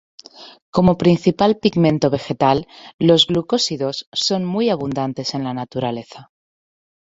[0.75, 2.65] Como principal pigmento vegetal,
[2.97, 6.31] los glucósidos son muy abundantes en la naturaleza.